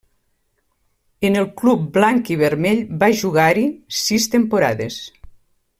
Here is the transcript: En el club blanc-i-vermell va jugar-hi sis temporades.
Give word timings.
En 1.29 1.37
el 1.41 1.45
club 1.61 1.83
blanc-i-vermell 1.97 2.83
va 3.05 3.13
jugar-hi 3.21 3.67
sis 4.05 4.29
temporades. 4.37 4.99